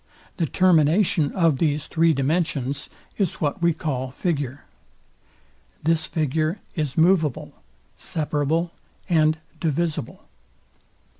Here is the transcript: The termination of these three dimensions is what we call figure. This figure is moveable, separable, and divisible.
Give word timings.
The 0.37 0.47
termination 0.47 1.31
of 1.33 1.59
these 1.59 1.85
three 1.85 2.11
dimensions 2.11 2.89
is 3.19 3.35
what 3.35 3.61
we 3.61 3.71
call 3.71 4.09
figure. 4.09 4.65
This 5.83 6.07
figure 6.07 6.59
is 6.73 6.97
moveable, 6.97 7.53
separable, 7.95 8.71
and 9.07 9.37
divisible. 9.59 10.25